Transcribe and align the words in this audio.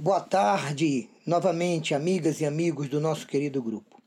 Boa 0.00 0.20
tarde, 0.20 1.10
novamente, 1.26 1.92
amigas 1.92 2.40
e 2.40 2.46
amigos 2.46 2.88
do 2.88 3.00
nosso 3.00 3.26
querido 3.26 3.60
grupo. 3.60 4.00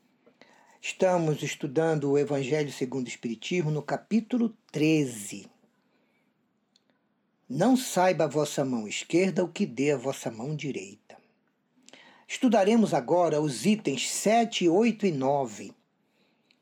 Estamos 0.80 1.42
estudando 1.42 2.10
o 2.10 2.18
Evangelho 2.18 2.72
segundo 2.72 3.04
o 3.04 3.10
Espiritismo 3.10 3.70
no 3.70 3.82
capítulo 3.82 4.56
13. 4.72 5.50
Não 7.46 7.76
saiba 7.76 8.24
a 8.24 8.26
vossa 8.26 8.64
mão 8.64 8.88
esquerda 8.88 9.44
o 9.44 9.52
que 9.52 9.66
dê 9.66 9.92
a 9.92 9.98
vossa 9.98 10.30
mão 10.30 10.56
direita. 10.56 11.18
Estudaremos 12.26 12.94
agora 12.94 13.38
os 13.38 13.66
itens 13.66 14.10
7, 14.10 14.66
8 14.70 15.04
e 15.04 15.12
9, 15.12 15.74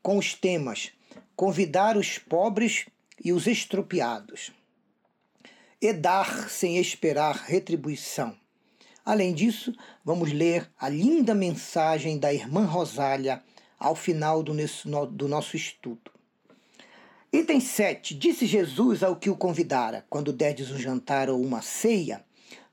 com 0.03 0.17
os 0.17 0.33
temas 0.33 0.91
Convidar 1.37 1.95
os 1.95 2.17
pobres 2.17 2.85
e 3.23 3.31
os 3.31 3.47
estropiados, 3.47 4.51
e 5.81 5.93
dar 5.93 6.49
sem 6.49 6.77
esperar 6.77 7.45
retribuição 7.47 8.40
Além 9.03 9.33
disso, 9.33 9.73
vamos 10.05 10.31
ler 10.31 10.69
a 10.79 10.87
linda 10.87 11.33
mensagem 11.33 12.19
da 12.19 12.31
irmã 12.31 12.65
Rosália 12.65 13.41
ao 13.79 13.95
final 13.95 14.43
do, 14.43 14.53
do 15.11 15.27
nosso 15.27 15.55
estudo. 15.55 16.11
Item 17.33 17.59
7. 17.59 18.13
Disse 18.13 18.45
Jesus 18.45 19.01
ao 19.01 19.15
que 19.15 19.29
o 19.29 19.35
convidara: 19.35 20.05
Quando 20.07 20.31
derdes 20.31 20.69
um 20.69 20.77
jantar 20.77 21.29
ou 21.29 21.41
uma 21.41 21.63
ceia, 21.63 22.23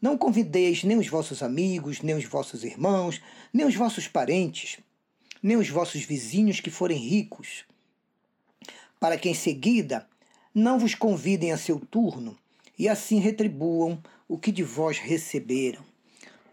não 0.03 0.19
convideis 0.19 0.85
nem 0.85 0.99
os 0.99 1.09
vossos 1.09 1.43
amigos, 1.43 2.03
nem 2.03 2.15
os 2.15 2.25
vossos 2.25 2.63
irmãos, 2.63 3.23
nem 3.53 3.67
os 3.67 3.75
vossos 3.75 4.07
parentes, 4.07 4.79
nem 5.43 5.57
os 5.57 5.71
vossos 5.71 6.03
vizinhos 6.03 6.61
que 6.61 6.71
forem 6.71 6.99
ricos, 6.99 7.65
para 9.01 9.17
que 9.17 9.31
em 9.31 9.35
seguida 9.35 10.07
não 10.55 10.79
vos 10.79 10.95
convidem 10.95 11.53
a 11.53 11.57
seu 11.57 11.81
turno 11.81 12.37
e 12.79 12.87
assim 12.87 13.19
retribuam 13.19 14.03
o 14.29 14.37
que 14.37 14.53
de 14.53 14.63
vós 14.63 14.99
receberam. 14.99 15.88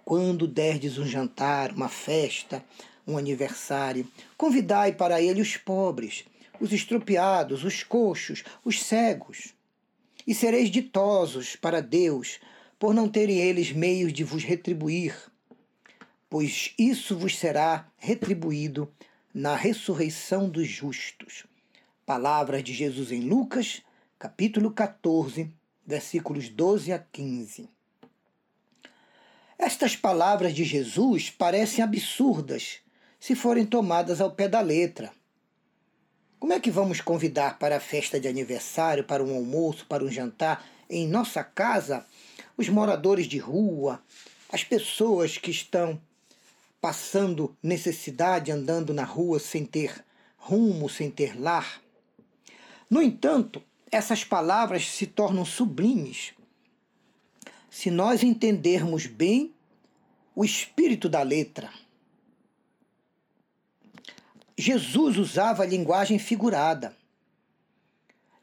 Quando 0.05 0.47
derdes 0.47 0.99
um 0.99 1.05
jantar, 1.05 1.71
uma 1.71 1.89
festa, 1.89 2.63
um 3.07 3.17
aniversário, 3.17 4.07
convidai 4.37 4.93
para 4.93 5.20
ele 5.20 5.41
os 5.41 5.57
pobres, 5.57 6.25
os 6.62 6.71
estropiados, 6.71 7.63
os 7.63 7.81
coxos, 7.81 8.43
os 8.63 8.84
cegos. 8.84 9.55
E 10.27 10.35
sereis 10.35 10.70
ditosos 10.70 11.55
para 11.55 11.81
Deus, 11.81 12.39
por 12.77 12.93
não 12.93 13.09
terem 13.09 13.39
eles 13.39 13.71
meios 13.71 14.13
de 14.13 14.23
vos 14.23 14.43
retribuir, 14.43 15.15
pois 16.29 16.73
isso 16.77 17.17
vos 17.17 17.35
será 17.35 17.87
retribuído 17.97 18.87
na 19.34 19.55
ressurreição 19.55 20.47
dos 20.47 20.67
justos. 20.67 21.45
Palavras 22.05 22.63
de 22.63 22.73
Jesus 22.73 23.12
em 23.12 23.21
Lucas, 23.21 23.81
capítulo 24.19 24.69
14, 24.69 25.51
versículos 25.84 26.47
12 26.47 26.93
a 26.93 26.99
15. 26.99 27.74
Estas 29.57 29.95
palavras 29.95 30.53
de 30.53 30.65
Jesus 30.65 31.29
parecem 31.29 31.84
absurdas 31.84 32.79
se 33.20 33.35
forem 33.35 33.65
tomadas 33.65 34.20
ao 34.20 34.31
pé 34.31 34.49
da 34.49 34.59
letra. 34.59 35.13
Como 36.37 36.51
é 36.51 36.59
que 36.59 36.70
vamos 36.70 36.99
convidar 36.99 37.57
para 37.57 37.77
a 37.77 37.79
festa 37.79 38.20
de 38.20 38.27
aniversário, 38.27 39.05
para 39.05 39.23
um 39.23 39.34
almoço, 39.34 39.85
para 39.87 40.03
um 40.03 40.12
jantar 40.12 40.63
em 40.89 41.07
nossa 41.07 41.43
casa 41.43 42.05
os 42.57 42.67
moradores 42.67 43.27
de 43.27 43.37
rua, 43.37 44.03
as 44.51 44.63
pessoas 44.63 45.37
que 45.37 45.51
estão 45.51 45.99
passando 46.81 47.55
necessidade 47.63 48.51
andando 48.51 48.93
na 48.93 49.03
rua 49.03 49.40
sem 49.40 49.65
ter 49.65 50.03
rumo, 50.37 50.90
sem 50.90 51.09
ter 51.09 51.40
lar? 51.40 51.81
No 52.90 53.01
entanto, 53.01 53.63
essas 53.90 54.23
palavras 54.23 54.85
se 54.90 55.07
tornam 55.07 55.45
sublimes 55.45 56.34
se 57.76 57.91
nós 57.91 58.23
entendermos 58.23 59.05
bem 59.05 59.54
o 60.34 60.45
espírito 60.45 61.09
da 61.09 61.21
letra. 61.21 61.70
Jesus 64.57 65.18
usava 65.18 65.63
a 65.63 65.66
linguagem 65.66 66.18
figurada. 66.18 66.96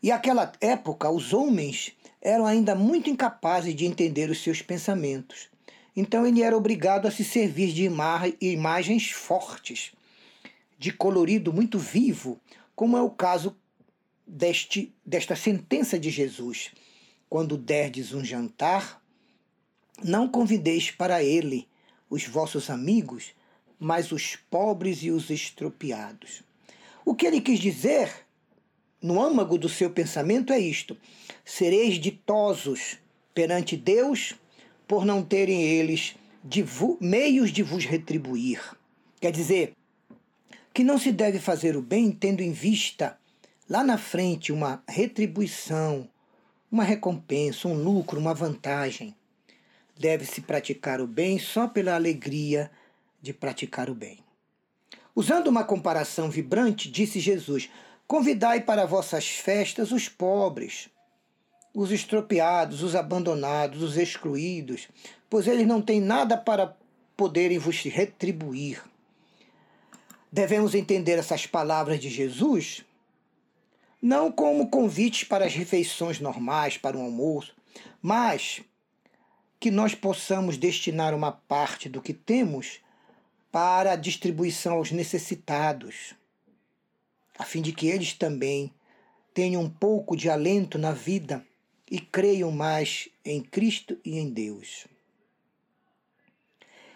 E 0.03 0.11
naquela 0.11 0.53
época, 0.61 1.09
os 1.09 1.33
homens 1.33 1.93
eram 2.21 2.45
ainda 2.45 2.75
muito 2.75 3.09
incapazes 3.09 3.75
de 3.75 3.87
entender 3.87 4.29
os 4.29 4.43
seus 4.43 4.61
pensamentos. 4.61 5.49
Então 5.97 6.27
ele 6.27 6.43
era 6.43 6.55
obrigado 6.55 7.09
a 7.09 7.11
se 7.11 7.25
servir 7.25 7.73
de 7.73 7.91
imagens 8.39 9.11
fortes, 9.11 9.93
de 10.79 10.93
colorido 10.93 11.55
muito 11.55 11.79
vivo, 11.79 12.39
como 12.77 12.99
é 12.99 13.01
o 13.01 13.09
caso 13.09 13.57
deste, 14.27 14.95
desta 15.07 15.35
sentença 15.35 15.99
de 15.99 16.11
Jesus. 16.11 16.71
Quando 17.31 17.57
derdes 17.57 18.13
um 18.13 18.23
jantar, 18.23 19.02
não 20.05 20.29
convideis 20.29 20.91
para 20.91 21.23
ele 21.23 21.69
os 22.09 22.27
vossos 22.27 22.71
amigos, 22.71 23.33
mas 23.79 24.13
os 24.13 24.37
pobres 24.37 25.03
e 25.03 25.11
os 25.11 25.31
estropiados. 25.31 26.43
O 27.05 27.15
que 27.15 27.27
ele 27.27 27.41
quis 27.41 27.59
dizer, 27.59 28.11
no 29.01 29.21
âmago 29.21 29.59
do 29.59 29.69
seu 29.69 29.91
pensamento, 29.91 30.53
é 30.53 30.59
isto: 30.59 30.97
sereis 31.45 31.99
ditosos 31.99 32.99
perante 33.35 33.77
Deus 33.77 34.35
por 34.87 35.05
não 35.05 35.23
terem 35.23 35.63
eles 35.63 36.15
de 36.45 36.65
meios 37.01 37.51
de 37.51 37.63
vos 37.63 37.85
retribuir. 37.85 38.61
Quer 39.21 39.33
dizer, 39.33 39.73
que 40.75 40.83
não 40.83 40.99
se 40.99 41.13
deve 41.13 41.39
fazer 41.39 41.77
o 41.77 41.83
bem 41.83 42.11
tendo 42.11 42.41
em 42.41 42.53
vista 42.53 43.19
lá 43.69 43.85
na 43.85 43.99
frente 43.99 44.53
uma 44.53 44.83
retribuição, 44.89 46.09
uma 46.71 46.85
recompensa, 46.85 47.69
um 47.69 47.75
lucro, 47.75 48.19
uma 48.19 48.35
vantagem. 48.35 49.15
Deve-se 49.99 50.41
praticar 50.41 51.01
o 51.01 51.07
bem 51.07 51.39
só 51.39 51.69
pela 51.69 51.95
alegria 51.95 52.71
de 53.21 53.33
praticar 53.33 53.89
o 53.89 53.95
bem. 53.95 54.19
Usando 55.15 55.49
uma 55.49 55.65
comparação 55.65 56.31
vibrante, 56.31 56.91
disse 56.91 57.21
Jesus: 57.21 57.71
Convidai 58.07 58.63
para 58.63 58.87
vossas 58.87 59.29
festas 59.29 59.93
os 59.93 60.09
pobres, 60.09 60.89
os 61.75 61.91
estropiados, 61.93 62.83
os 62.83 62.95
abandonados, 62.95 63.83
os 63.83 63.97
excluídos, 63.97 64.89
pois 65.29 65.47
eles 65.47 65.67
não 65.67 65.81
têm 65.81 66.01
nada 66.01 66.37
para 66.37 66.77
poderem 67.17 67.59
vos 67.59 67.83
retribuir. 67.83 68.83
Devemos 70.31 70.75
entender 70.75 71.19
essas 71.19 71.47
palavras 71.47 72.01
de 72.01 72.09
Jesus 72.09 72.85
não 74.03 74.33
como 74.33 74.69
convites 74.69 75.23
para 75.23 75.45
as 75.47 75.55
refeições 75.55 76.19
normais, 76.19 76.77
para 76.77 76.99
um 76.99 77.05
almoço, 77.05 77.55
mas 78.03 78.61
que 79.63 79.71
nós 79.71 79.95
possamos 79.95 80.57
destinar 80.57 81.15
uma 81.15 81.31
parte 81.31 81.89
do 81.89 82.03
que 82.03 82.13
temos 82.13 82.81
para 83.53 83.93
a 83.93 83.97
distribuição 83.97 84.75
aos 84.75 84.91
necessitados, 84.91 86.17
a 87.39 87.45
fim 87.45 87.63
de 87.63 87.73
que 87.73 87.87
eles 87.87 88.13
também 88.13 88.75
tenham 89.33 89.63
um 89.63 89.71
pouco 89.71 90.17
de 90.17 90.29
alento 90.29 90.79
na 90.79 90.91
vida 90.91 91.47
e 91.89 92.01
creiam 92.01 92.51
mais 92.51 93.09
em 93.25 93.41
Cristo 93.41 93.97
e 94.05 94.19
em 94.19 94.31
Deus. 94.31 94.89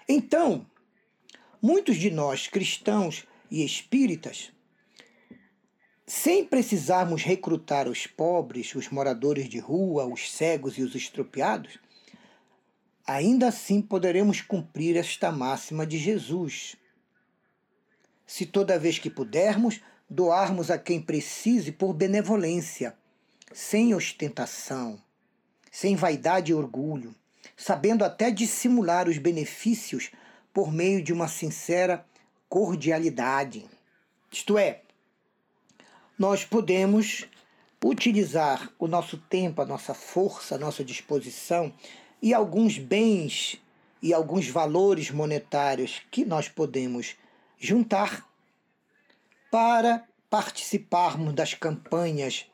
Então, 0.09 0.67
muitos 1.63 1.97
de 1.97 2.11
nós 2.11 2.49
cristãos 2.49 3.25
e 3.49 3.65
espíritas, 3.65 4.51
sem 6.05 6.45
precisarmos 6.45 7.23
recrutar 7.23 7.89
os 7.89 8.09
pobres, 8.09 8.75
os 8.75 8.89
moradores 8.89 9.49
de 9.49 9.61
rua, 9.61 10.05
os 10.05 10.33
cegos 10.33 10.77
e 10.79 10.83
os 10.83 10.97
estropiados, 10.97 11.86
ainda 13.07 13.49
assim 13.49 13.81
poderemos 13.81 14.41
cumprir 14.41 14.97
esta 14.97 15.31
máxima 15.31 15.87
de 15.87 15.97
Jesus. 15.97 16.77
Se 18.27 18.45
toda 18.45 18.79
vez 18.79 18.99
que 18.99 19.09
pudermos, 19.09 19.81
doarmos 20.11 20.71
a 20.71 20.79
quem 20.79 21.01
precise 21.01 21.71
por 21.71 21.93
benevolência, 21.93 22.97
sem 23.53 23.95
ostentação, 23.95 25.01
sem 25.71 25.95
vaidade 25.95 26.51
e 26.51 26.55
orgulho, 26.55 27.15
sabendo 27.57 28.05
até 28.05 28.31
dissimular 28.31 29.09
os 29.09 29.19
benefícios 29.19 30.11
por 30.53 30.73
meio 30.73 31.03
de 31.03 31.13
uma 31.13 31.29
sincera 31.29 32.05
cordialidade. 32.49 33.65
Isto 34.33 34.59
é, 34.59 34.83
nós 36.19 36.45
podemos 36.45 37.27
utilizar 37.85 38.73
o 38.79 38.89
nosso 38.89 39.19
tempo, 39.19 39.63
a 39.63 39.67
nossa 39.67 39.95
força, 39.95 40.57
a 40.57 40.59
nossa 40.59 40.85
disposição 40.85 41.73
e 42.27 42.35
alguns 42.35 42.77
bens 42.77 43.63
e 44.03 44.13
alguns 44.13 44.49
valores 44.49 45.13
monetários 45.13 46.03
que 46.11 46.25
nós 46.25 46.49
podemos 46.49 47.15
juntar 47.57 48.29
para 49.49 50.05
participarmos 50.29 51.33
das 51.35 51.55
campanhas 51.55 52.45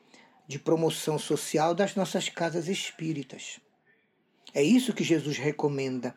de 0.46 0.58
promoção 0.58 1.18
social 1.18 1.74
das 1.74 1.94
nossas 1.94 2.28
casas 2.28 2.68
espíritas. 2.68 3.60
É 4.52 4.62
isso 4.62 4.92
que 4.92 5.02
Jesus 5.02 5.38
recomenda. 5.38 6.14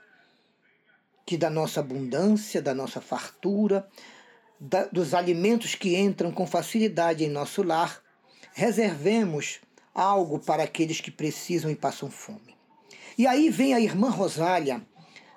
Que 1.26 1.38
da 1.38 1.50
nossa 1.50 1.80
abundância, 1.80 2.62
da 2.62 2.76
nossa 2.76 3.00
fartura, 3.00 3.88
da, 4.60 4.84
dos 4.88 5.14
alimentos 5.14 5.76
que 5.76 5.96
entram 5.96 6.30
com 6.30 6.46
facilidade 6.46 7.24
em 7.24 7.30
nosso 7.30 7.64
lar, 7.64 8.04
reservemos 8.54 9.62
algo 9.94 10.40
para 10.40 10.64
aqueles 10.64 11.00
que 11.00 11.10
precisam 11.10 11.72
e 11.72 11.76
passam 11.78 12.12
fome. 12.12 12.55
E 13.18 13.26
aí 13.26 13.50
vem 13.50 13.74
a 13.74 13.80
irmã 13.80 14.10
Rosália 14.10 14.86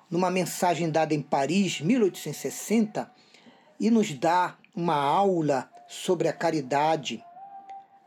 numa 0.09 0.29
mensagem 0.29 0.89
dada 0.89 1.13
em 1.13 1.21
Paris, 1.21 1.79
1860, 1.79 3.09
e 3.79 3.89
nos 3.89 4.11
dá 4.13 4.57
uma 4.75 4.95
aula 4.95 5.69
sobre 5.87 6.27
a 6.27 6.33
caridade 6.33 7.23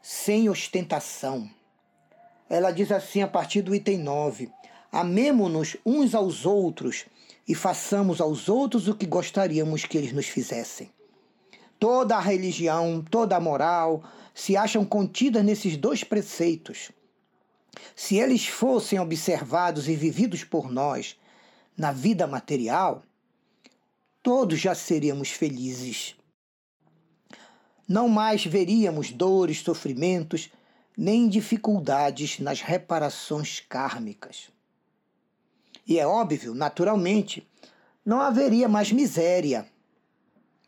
sem 0.02 0.48
ostentação. 0.48 1.48
Ela 2.50 2.70
diz 2.70 2.92
assim 2.92 3.22
a 3.22 3.28
partir 3.28 3.62
do 3.62 3.74
item 3.74 3.98
9: 3.98 4.50
Amemo-nos 4.90 5.76
uns 5.86 6.14
aos 6.14 6.44
outros 6.44 7.06
e 7.48 7.54
façamos 7.54 8.20
aos 8.20 8.48
outros 8.50 8.88
o 8.88 8.94
que 8.94 9.06
gostaríamos 9.06 9.86
que 9.86 9.96
eles 9.96 10.12
nos 10.12 10.26
fizessem. 10.26 10.90
Toda 11.78 12.16
a 12.16 12.20
religião, 12.20 13.02
toda 13.10 13.36
a 13.36 13.40
moral 13.40 14.04
se 14.34 14.56
acham 14.56 14.84
contidas 14.84 15.44
nesses 15.44 15.76
dois 15.76 16.04
preceitos. 16.04 16.90
Se 17.94 18.16
eles 18.16 18.46
fossem 18.46 18.98
observados 18.98 19.88
e 19.88 19.96
vividos 19.96 20.44
por 20.44 20.70
nós 20.70 21.16
na 21.76 21.92
vida 21.92 22.26
material, 22.26 23.02
todos 24.22 24.58
já 24.60 24.74
seríamos 24.74 25.30
felizes. 25.30 26.14
Não 27.88 28.08
mais 28.08 28.44
veríamos 28.44 29.10
dores, 29.10 29.60
sofrimentos, 29.60 30.50
nem 30.96 31.28
dificuldades 31.28 32.38
nas 32.38 32.60
reparações 32.60 33.60
kármicas. 33.60 34.50
E 35.86 35.98
é 35.98 36.06
óbvio, 36.06 36.54
naturalmente, 36.54 37.46
não 38.04 38.20
haveria 38.20 38.69
mais 38.69 38.92
miséria, 38.92 39.66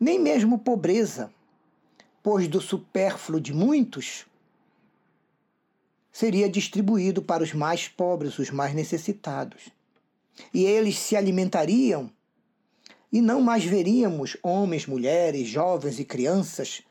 nem 0.01 0.19
mesmo 0.19 0.59
pobreza, 0.59 1.33
pois 2.23 2.49
do 2.49 2.61
supérfluo 2.61 3.41
de 3.41 3.53
muitos 3.53 4.27
seria 6.15 6.49
distribuído 6.49 7.21
para 7.21 7.43
os 7.43 7.53
mais 7.53 7.89
pobres, 7.89 8.39
os 8.39 8.49
mais 8.49 8.73
necessitados. 8.73 9.63
E 10.55 10.65
eles 10.65 10.97
se 10.97 11.17
alimentariam, 11.17 12.09
e 13.13 13.21
não 13.21 13.41
mais 13.41 13.65
veríamos 13.65 14.37
homens, 14.41 14.87
mulheres, 14.87 15.49
jovens 15.49 15.99
e 15.99 16.05
crianças 16.05 16.83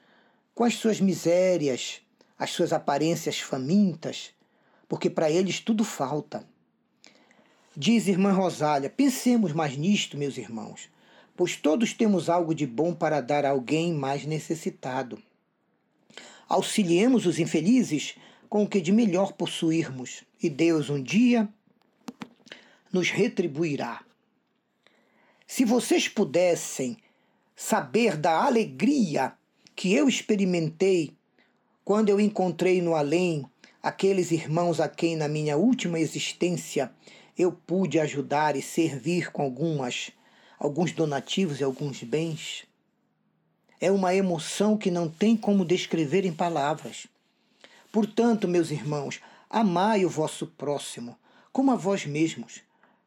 com 0.54 0.66
as 0.66 0.74
suas 0.74 1.00
misérias, 1.00 2.02
as 2.38 2.50
suas 2.50 2.74
aparências 2.74 3.40
famintas, 3.40 4.32
porque 4.90 5.10
para 5.10 5.32
eles 5.32 5.62
tudo 5.62 5.86
falta. 5.86 6.46
Diz 7.78 8.08
irmã 8.10 8.34
Rosália: 8.34 8.90
pensemos 8.90 9.54
mais 9.54 9.78
nisto, 9.78 10.18
meus 10.18 10.38
irmãos, 10.38 10.90
pois 11.34 11.56
todos 11.56 11.94
temos 11.94 12.30
algo 12.30 12.54
de 12.54 12.68
bom 12.68 12.94
para 12.94 13.22
dar 13.22 13.46
a 13.46 13.52
alguém 13.52 13.94
mais 13.94 14.26
necessitado. 14.26 15.18
Auxiliemos 16.50 17.26
os 17.26 17.40
infelizes 17.40 18.16
com 18.54 18.62
o 18.62 18.68
que 18.68 18.80
de 18.80 18.92
melhor 18.92 19.34
possuirmos, 19.34 20.24
e 20.40 20.48
Deus 20.48 20.88
um 20.88 21.02
dia 21.02 21.50
nos 22.92 23.10
retribuirá. 23.10 24.06
Se 25.48 25.66
vocês 25.66 26.08
pudessem 26.08 26.96
saber 27.56 28.16
da 28.16 28.46
alegria 28.46 29.34
que 29.76 29.92
eu 29.96 30.08
experimentei 30.08 31.18
quando 31.84 32.10
eu 32.10 32.20
encontrei 32.20 32.80
no 32.80 32.94
além 32.94 33.44
aqueles 33.82 34.30
irmãos 34.30 34.80
a 34.80 34.88
quem 34.88 35.16
na 35.16 35.28
minha 35.28 35.58
última 35.58 36.00
existência 36.00 36.92
eu 37.36 37.52
pude 37.52 38.00
ajudar 38.00 38.56
e 38.56 38.62
servir 38.62 39.32
com 39.32 39.42
algumas 39.42 40.12
alguns 40.60 40.92
donativos 40.92 41.60
e 41.60 41.64
alguns 41.64 42.04
bens. 42.04 42.66
É 43.82 43.90
uma 43.90 44.14
emoção 44.14 44.78
que 44.78 44.92
não 44.92 45.10
tem 45.10 45.36
como 45.36 45.66
descrever 45.66 46.24
em 46.24 46.32
palavras. 46.32 47.08
Portanto, 47.94 48.48
meus 48.48 48.72
irmãos, 48.72 49.22
amai 49.48 50.04
o 50.04 50.10
vosso 50.10 50.48
próximo 50.48 51.16
como 51.52 51.70
a 51.70 51.76
vós 51.76 52.08
mesmos, 52.08 52.64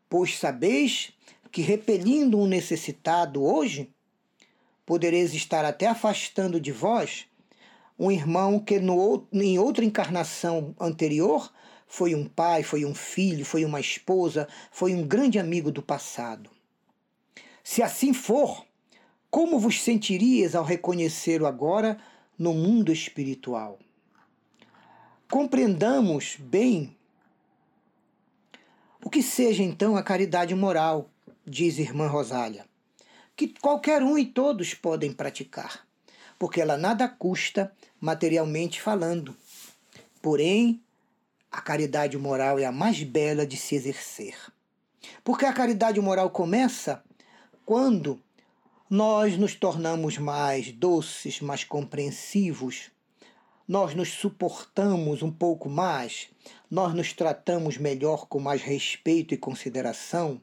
pois 0.08 0.38
sabeis 0.38 1.12
que 1.50 1.60
repelindo 1.60 2.38
um 2.38 2.46
necessitado 2.46 3.42
hoje, 3.42 3.90
podereis 4.86 5.34
estar 5.34 5.64
até 5.64 5.88
afastando 5.88 6.60
de 6.60 6.70
vós 6.70 7.26
um 7.98 8.12
irmão 8.12 8.60
que 8.60 8.78
no, 8.78 9.26
em 9.32 9.58
outra 9.58 9.84
encarnação 9.84 10.72
anterior 10.78 11.52
foi 11.88 12.14
um 12.14 12.24
pai, 12.24 12.62
foi 12.62 12.84
um 12.84 12.94
filho, 12.94 13.44
foi 13.44 13.64
uma 13.64 13.80
esposa, 13.80 14.46
foi 14.70 14.94
um 14.94 15.04
grande 15.04 15.36
amigo 15.36 15.72
do 15.72 15.82
passado. 15.82 16.48
Se 17.64 17.82
assim 17.82 18.14
for, 18.14 18.64
como 19.28 19.58
vos 19.58 19.82
sentirias 19.82 20.54
ao 20.54 20.62
reconhecer-o 20.62 21.44
agora 21.44 21.98
no 22.38 22.54
mundo 22.54 22.92
espiritual? 22.92 23.80
Compreendamos 25.30 26.36
bem 26.38 26.96
o 29.04 29.10
que 29.10 29.22
seja 29.22 29.62
então 29.62 29.96
a 29.96 30.02
caridade 30.02 30.54
moral, 30.54 31.10
diz 31.44 31.78
irmã 31.78 32.06
Rosália 32.06 32.64
que 33.36 33.48
qualquer 33.60 34.02
um 34.02 34.16
e 34.16 34.24
todos 34.24 34.72
podem 34.72 35.12
praticar, 35.12 35.86
porque 36.38 36.58
ela 36.58 36.78
nada 36.78 37.06
custa 37.06 37.70
materialmente 38.00 38.80
falando. 38.80 39.36
Porém, 40.22 40.80
a 41.52 41.60
caridade 41.60 42.16
moral 42.16 42.58
é 42.58 42.64
a 42.64 42.72
mais 42.72 43.02
bela 43.02 43.46
de 43.46 43.56
se 43.58 43.74
exercer. 43.74 44.34
Porque 45.22 45.44
a 45.44 45.52
caridade 45.52 46.00
moral 46.00 46.30
começa 46.30 47.04
quando 47.66 48.18
nós 48.88 49.36
nos 49.36 49.54
tornamos 49.54 50.16
mais 50.16 50.72
doces, 50.72 51.40
mais 51.40 51.62
compreensivos, 51.62 52.90
nós 53.66 53.94
nos 53.94 54.10
suportamos 54.12 55.22
um 55.22 55.30
pouco 55.30 55.68
mais, 55.68 56.28
nós 56.70 56.94
nos 56.94 57.12
tratamos 57.12 57.76
melhor 57.76 58.26
com 58.26 58.38
mais 58.38 58.62
respeito 58.62 59.34
e 59.34 59.38
consideração. 59.38 60.40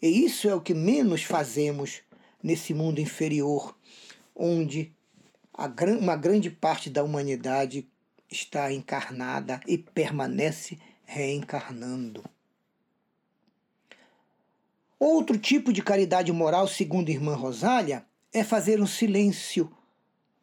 E 0.00 0.24
isso 0.24 0.48
é 0.48 0.54
o 0.54 0.60
que 0.60 0.74
menos 0.74 1.22
fazemos 1.22 2.02
nesse 2.42 2.72
mundo 2.72 3.00
inferior, 3.00 3.76
onde 4.34 4.92
uma 6.00 6.16
grande 6.16 6.50
parte 6.50 6.88
da 6.88 7.02
humanidade 7.02 7.88
está 8.30 8.72
encarnada 8.72 9.60
e 9.66 9.78
permanece 9.78 10.78
reencarnando. 11.04 12.22
Outro 14.98 15.36
tipo 15.36 15.72
de 15.72 15.82
caridade 15.82 16.32
moral, 16.32 16.68
segundo 16.68 17.08
a 17.08 17.12
irmã 17.12 17.34
Rosália, 17.34 18.04
é 18.32 18.44
fazer 18.44 18.80
um 18.80 18.86
silêncio 18.86 19.70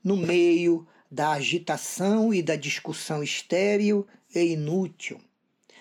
no 0.04 0.18
meio 0.18 0.88
da 1.14 1.34
agitação 1.34 2.34
e 2.34 2.42
da 2.42 2.56
discussão 2.56 3.22
estéril 3.22 4.08
e 4.34 4.54
inútil. 4.54 5.22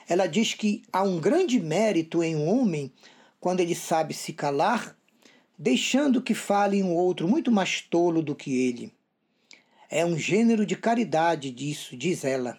Ela 0.07 0.27
diz 0.27 0.53
que 0.53 0.83
há 0.93 1.03
um 1.03 1.19
grande 1.19 1.59
mérito 1.59 2.23
em 2.23 2.37
um 2.37 2.47
homem 2.47 2.93
quando 3.41 3.61
ele 3.61 3.75
sabe 3.75 4.13
se 4.13 4.33
calar 4.33 4.95
deixando 5.59 6.21
que 6.21 6.35
fale 6.35 6.83
um 6.83 6.93
outro 6.93 7.29
muito 7.29 7.53
mais 7.53 7.81
tolo 7.81 8.21
do 8.21 8.35
que 8.35 8.67
ele. 8.67 8.93
É 9.89 10.05
um 10.05 10.19
gênero 10.19 10.67
de 10.67 10.75
caridade 10.75 11.53
disso, 11.53 11.97
diz 11.97 12.25
ela. 12.25 12.59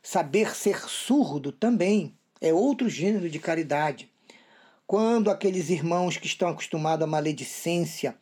Saber 0.00 0.54
ser 0.54 0.88
surdo 0.88 1.50
também 1.50 2.14
é 2.40 2.54
outro 2.54 2.88
gênero 2.88 3.28
de 3.28 3.40
caridade. 3.40 4.08
Quando 4.86 5.30
aqueles 5.30 5.68
irmãos 5.68 6.16
que 6.16 6.28
estão 6.28 6.48
acostumados 6.48 7.02
à 7.02 7.06
maledicência, 7.08 8.16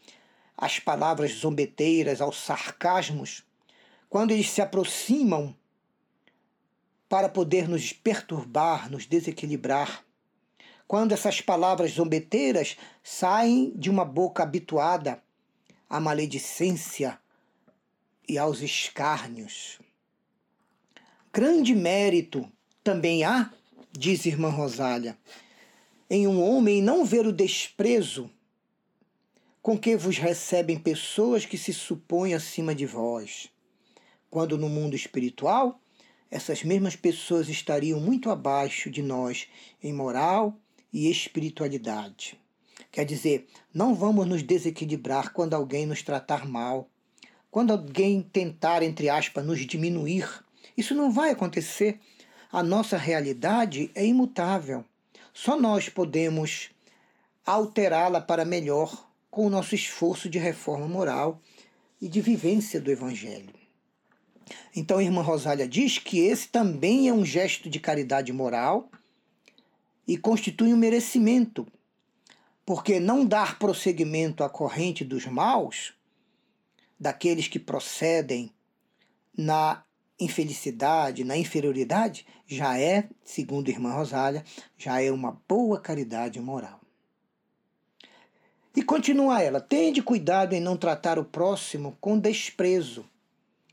às 0.57 0.79
palavras 0.79 1.33
zombeteiras, 1.33 2.21
aos 2.21 2.39
sarcasmos, 2.39 3.45
quando 4.09 4.31
eles 4.31 4.49
se 4.51 4.63
aproximam 4.63 5.55
para 7.09 7.29
poder 7.29 7.69
nos 7.69 7.93
perturbar, 7.93 8.91
nos 8.91 9.07
desequilibrar, 9.07 10.05
quando 10.87 11.13
essas 11.13 11.41
palavras 11.41 11.93
zombeteiras 11.93 12.77
saem 13.03 13.73
de 13.75 13.91
uma 13.91 14.05
boca 14.05 14.43
habituada 14.43 15.23
à 15.89 15.99
maledicência 15.99 17.19
e 18.29 18.39
aos 18.39 18.61
escárnios. 18.63 19.79
Grande 21.33 21.75
mérito 21.75 22.51
também 22.83 23.25
há, 23.25 23.51
diz 23.93 24.25
irmã 24.27 24.51
Rosália, 24.51 25.19
em 26.09 26.27
um 26.27 26.43
homem 26.43 26.83
não 26.83 27.05
ver 27.05 27.27
o 27.27 27.33
desprezo 27.33 28.31
com 29.65 29.79
que 29.79 29.97
vos 29.97 30.19
recebem 30.19 30.79
pessoas 30.79 31.47
que 31.47 31.57
se 31.57 31.73
supõem 31.73 32.35
acima 32.35 32.75
de 32.75 32.85
vós, 32.85 33.49
quando 34.29 34.59
no 34.59 34.69
mundo 34.69 34.95
espiritual 34.95 35.81
essas 36.31 36.63
mesmas 36.63 36.97
pessoas 36.97 37.49
estariam 37.49 37.99
muito 37.99 38.29
abaixo 38.29 38.91
de 38.91 39.01
nós 39.01 39.49
em 39.83 39.91
moral, 39.91 40.55
e 40.93 41.11
espiritualidade. 41.11 42.39
Quer 42.93 43.07
dizer, 43.07 43.47
não 43.73 43.95
vamos 43.95 44.27
nos 44.27 44.43
desequilibrar 44.43 45.33
quando 45.33 45.55
alguém 45.55 45.87
nos 45.87 46.03
tratar 46.03 46.47
mal, 46.47 46.87
quando 47.51 47.71
alguém 47.71 48.21
tentar, 48.21 48.83
entre 48.83 49.09
aspas, 49.09 49.47
nos 49.47 49.61
diminuir. 49.67 50.29
Isso 50.77 50.95
não 50.95 51.11
vai 51.11 51.31
acontecer. 51.31 51.99
A 52.53 52.63
nossa 52.63 52.99
realidade 52.99 53.91
é 53.95 54.05
imutável. 54.05 54.85
Só 55.33 55.59
nós 55.59 55.89
podemos 55.89 56.69
alterá-la 57.47 58.21
para 58.21 58.45
melhor 58.45 59.14
com 59.35 59.45
o 59.45 59.51
nosso 59.51 59.75
esforço 59.75 60.31
de 60.31 60.39
reforma 60.39 60.87
moral 60.87 61.41
e 62.01 62.09
de 62.09 62.21
vivência 62.21 62.81
do 62.81 62.89
Evangelho. 62.89 63.53
Então, 64.77 64.99
a 64.99 65.03
irmã 65.03 65.23
Rosália 65.23 65.67
diz 65.67 65.99
que 65.99 66.21
esse 66.21 66.47
também 66.47 67.09
é 67.09 67.13
um 67.13 67.25
gesto 67.25 67.69
de 67.69 67.81
caridade 67.81 68.33
moral 68.33 68.89
e 70.07 70.17
constitui 70.17 70.73
um 70.73 70.77
merecimento 70.77 71.67
porque 72.65 73.01
não 73.01 73.27
dar 73.27 73.59
prosseguimento 73.59 74.45
à 74.45 74.49
corrente 74.49 75.05
dos 75.05 75.27
maus, 75.27 75.95
daqueles 76.99 77.49
que 77.49 77.59
procedem 77.59 78.53
na 79.37 79.83
infelicidade, 80.19 81.25
na 81.25 81.37
inferioridade, 81.37 82.25
já 82.47 82.79
é, 82.79 83.09
segundo 83.25 83.67
a 83.67 83.73
irmã 83.73 83.95
Rosália, 83.95 84.45
já 84.79 85.03
é 85.03 85.11
uma 85.11 85.43
boa 85.49 85.81
caridade 85.81 86.41
moral. 86.41 86.84
E 88.75 88.83
continua 88.83 89.41
ela: 89.41 89.61
tende 89.61 90.03
cuidado 90.03 90.55
em 90.55 90.61
não 90.61 90.77
tratar 90.77 91.19
o 91.19 91.25
próximo 91.25 91.97
com 92.01 92.19
desprezo, 92.19 93.05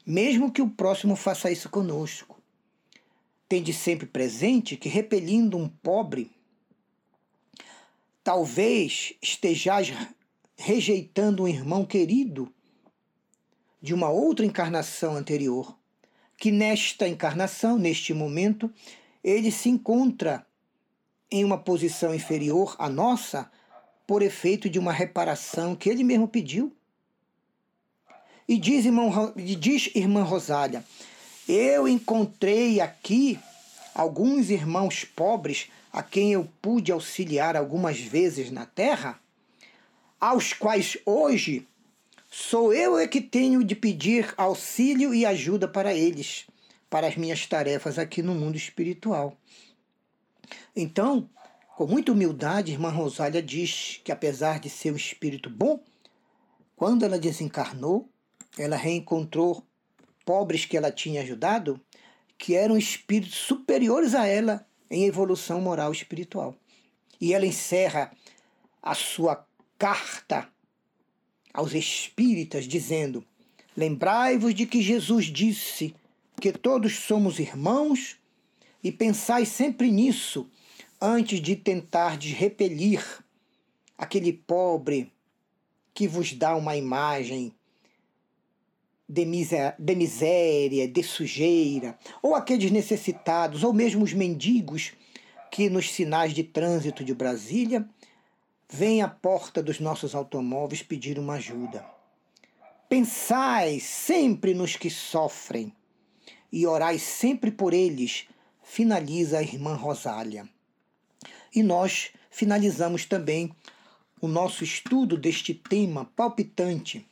mesmo 0.06 0.52
que 0.52 0.62
o 0.62 0.70
próximo 0.70 1.16
faça 1.16 1.52
isso 1.52 1.70
conosco. 1.70 2.40
Tende 3.48 3.74
sempre 3.74 4.06
presente 4.06 4.78
que, 4.78 4.88
repelindo 4.88 5.58
um 5.58 5.68
pobre, 5.68 6.32
talvez 8.24 9.14
estejais 9.22 9.94
rejeitando 10.56 11.44
um 11.44 11.48
irmão 11.48 11.84
querido 11.84 12.54
de 13.82 13.94
uma 13.94 14.10
outra 14.10 14.46
encarnação 14.46 15.16
anterior, 15.16 15.76
que 16.38 16.52
nesta 16.52 17.08
encarnação, 17.08 17.80
neste 17.80 18.14
momento, 18.14 18.72
ele 19.24 19.52
se 19.52 19.70
encontra 19.70 20.46
em 21.32 21.44
uma 21.44 21.58
posição 21.58 22.14
inferior 22.14 22.76
à 22.78 22.88
nossa 22.88 23.50
por 24.12 24.22
efeito 24.22 24.70
de 24.70 24.78
uma 24.78 24.92
reparação 24.92 25.74
que 25.74 25.90
ele 25.90 26.04
mesmo 26.04 26.28
pediu. 26.28 26.76
E 28.46 28.58
diz, 28.58 28.84
irmão, 28.84 29.32
diz 29.38 29.90
irmã 29.96 30.22
Rosália, 30.22 30.84
eu 31.48 31.88
encontrei 31.88 32.82
aqui 32.82 33.40
alguns 33.96 34.50
irmãos 34.50 35.06
pobres 35.06 35.70
a 35.94 36.04
quem 36.04 36.34
eu 36.34 36.46
pude 36.62 36.92
auxiliar 36.92 37.56
algumas 37.56 38.02
vezes 38.02 38.52
na 38.52 38.66
terra, 38.66 39.18
aos 40.20 40.52
quais 40.52 40.98
hoje 41.06 41.66
sou 42.30 42.74
eu 42.74 42.98
é 42.98 43.08
que 43.08 43.22
tenho 43.22 43.64
de 43.64 43.76
pedir 43.76 44.34
auxílio 44.36 45.14
e 45.14 45.26
ajuda 45.26 45.70
para 45.70 45.94
eles, 45.94 46.46
para 46.90 47.08
as 47.08 47.16
minhas 47.16 47.46
tarefas 47.46 47.98
aqui 47.98 48.22
no 48.22 48.36
mundo 48.36 48.58
espiritual. 48.58 49.38
Então, 50.76 51.30
com 51.82 51.88
muita 51.88 52.12
humildade, 52.12 52.74
irmã 52.74 52.92
Rosália 52.92 53.42
diz 53.42 54.00
que, 54.04 54.12
apesar 54.12 54.60
de 54.60 54.70
ser 54.70 54.94
um 54.94 54.96
espírito 54.96 55.50
bom, 55.50 55.84
quando 56.76 57.04
ela 57.04 57.18
desencarnou, 57.18 58.08
ela 58.56 58.76
reencontrou 58.76 59.66
pobres 60.24 60.64
que 60.64 60.78
ela 60.78 60.92
tinha 60.92 61.24
ajudado, 61.24 61.82
que 62.38 62.54
eram 62.54 62.78
espíritos 62.78 63.40
superiores 63.40 64.14
a 64.14 64.28
ela 64.28 64.64
em 64.92 65.06
evolução 65.06 65.60
moral 65.60 65.92
e 65.92 65.96
espiritual. 65.96 66.56
E 67.20 67.34
ela 67.34 67.48
encerra 67.48 68.12
a 68.80 68.94
sua 68.94 69.44
carta 69.76 70.48
aos 71.52 71.74
espíritas 71.74 72.66
dizendo: 72.66 73.26
Lembrai-vos 73.76 74.54
de 74.54 74.68
que 74.68 74.84
Jesus 74.84 75.26
disse 75.26 75.96
que 76.40 76.52
todos 76.52 77.00
somos 77.00 77.40
irmãos 77.40 78.18
e 78.84 78.92
pensai 78.92 79.48
sempre 79.48 79.90
nisso 79.90 80.48
antes 81.02 81.42
de 81.42 81.56
tentar 81.56 82.18
de 82.18 82.32
repelir 82.32 83.04
aquele 83.98 84.32
pobre 84.32 85.12
que 85.94 86.08
vos 86.08 86.34
dá 86.34 86.56
uma 86.56 86.78
imagem 86.78 87.54
de, 89.10 89.26
de 89.80 89.96
miséria, 89.96 90.88
de 90.88 91.04
sujeira, 91.04 91.98
ou 92.22 92.36
aqueles 92.36 92.72
necessitados, 92.72 93.64
ou 93.64 93.74
mesmo 93.74 94.04
os 94.04 94.14
mendigos 94.14 94.94
que 95.52 95.70
nos 95.70 95.92
sinais 95.92 96.34
de 96.34 96.44
trânsito 96.44 97.04
de 97.04 97.14
Brasília 97.14 97.86
vêm 98.70 99.02
à 99.02 99.08
porta 99.08 99.62
dos 99.62 99.80
nossos 99.80 100.16
automóveis 100.16 100.82
pedir 100.82 101.20
uma 101.20 101.34
ajuda. 101.34 101.86
Pensai 102.88 103.80
sempre 103.80 104.54
nos 104.54 104.78
que 104.78 104.90
sofrem 104.90 105.74
e 106.52 106.66
orai 106.66 107.00
sempre 107.00 107.52
por 107.52 107.74
eles, 107.74 108.28
finaliza 108.64 109.40
a 109.40 109.42
irmã 109.42 109.76
Rosália. 109.76 110.48
E 111.54 111.62
nós 111.62 112.12
finalizamos 112.30 113.06
também 113.06 113.52
o 114.22 114.28
nosso 114.28 114.64
estudo 114.64 115.18
deste 115.18 115.54
tema 115.54 116.06
palpitante, 116.16 117.06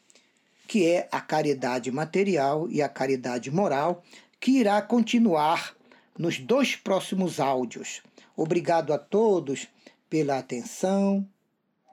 que 0.68 0.86
é 0.86 1.10
a 1.12 1.20
caridade 1.20 1.92
material 1.92 2.70
e 2.70 2.82
a 2.82 2.88
caridade 2.88 3.50
moral, 3.50 4.04
que 4.40 4.52
irá 4.52 4.82
continuar 4.82 5.76
nos 6.18 6.38
dois 6.38 6.76
próximos 6.76 7.40
áudios. 7.40 8.02
Obrigado 8.36 8.94
a 8.94 8.98
todos 8.98 9.68
pela 10.10 10.38
atenção, 10.38 11.28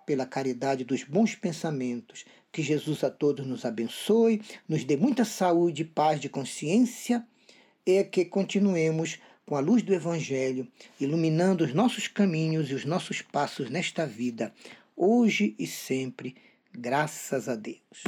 pela 0.05 0.25
caridade 0.25 0.85
dos 0.85 1.03
bons 1.03 1.35
pensamentos. 1.35 2.25
Que 2.53 2.63
Jesus 2.63 3.03
a 3.03 3.11
todos 3.11 3.47
nos 3.47 3.65
abençoe, 3.65 4.41
nos 4.69 4.85
dê 4.85 4.97
muita 4.97 5.25
saúde 5.25 5.85
paz 5.85 6.21
de 6.21 6.29
consciência 6.29 7.27
e 7.85 8.03
que 8.05 8.25
continuemos 8.25 9.19
com 9.47 9.55
a 9.55 9.61
luz 9.61 9.83
do 9.83 9.95
Evangelho, 9.95 10.67
iluminando 11.01 11.65
os 11.65 11.73
nossos 11.73 12.09
caminhos 12.09 12.69
e 12.69 12.75
os 12.75 12.85
nossos 12.85 13.23
passos 13.23 13.71
nesta 13.71 14.05
vida, 14.05 14.53
hoje 14.97 15.55
e 15.57 15.69
sempre, 15.69 16.35
graças 16.73 17.49
a 17.49 17.55
Deus. 17.55 18.05